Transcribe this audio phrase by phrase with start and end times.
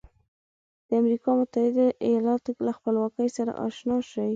[0.87, 4.29] د امریکا متحده ایالتونو له خپلواکۍ سره آشنا شئ.